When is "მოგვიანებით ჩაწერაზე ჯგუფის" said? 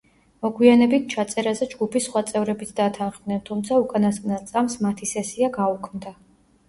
0.43-2.07